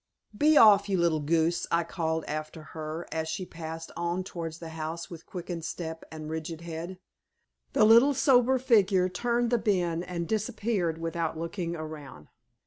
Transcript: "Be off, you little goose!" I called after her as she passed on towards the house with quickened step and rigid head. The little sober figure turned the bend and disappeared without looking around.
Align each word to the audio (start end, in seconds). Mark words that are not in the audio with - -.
"Be 0.35 0.57
off, 0.57 0.89
you 0.89 0.97
little 0.97 1.19
goose!" 1.19 1.67
I 1.69 1.83
called 1.83 2.25
after 2.25 2.63
her 2.73 3.05
as 3.11 3.27
she 3.29 3.45
passed 3.45 3.91
on 3.95 4.23
towards 4.23 4.57
the 4.57 4.69
house 4.69 5.11
with 5.11 5.27
quickened 5.27 5.63
step 5.63 6.03
and 6.11 6.27
rigid 6.27 6.61
head. 6.61 6.97
The 7.73 7.85
little 7.85 8.15
sober 8.15 8.57
figure 8.57 9.09
turned 9.09 9.51
the 9.51 9.59
bend 9.59 10.03
and 10.05 10.27
disappeared 10.27 10.97
without 10.97 11.37
looking 11.37 11.75
around. 11.75 12.29